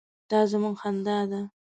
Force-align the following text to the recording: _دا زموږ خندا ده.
_دا 0.29 0.39
زموږ 0.51 0.75
خندا 0.81 1.17
ده. 1.31 1.41